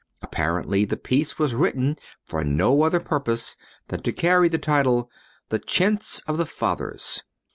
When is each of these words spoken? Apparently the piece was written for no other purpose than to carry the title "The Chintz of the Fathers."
Apparently 0.23 0.83
the 0.83 0.97
piece 0.97 1.37
was 1.37 1.53
written 1.53 1.95
for 2.25 2.43
no 2.43 2.81
other 2.81 2.99
purpose 2.99 3.55
than 3.89 4.01
to 4.01 4.11
carry 4.11 4.49
the 4.49 4.57
title 4.57 5.11
"The 5.49 5.59
Chintz 5.59 6.21
of 6.21 6.37
the 6.39 6.47
Fathers." 6.47 7.21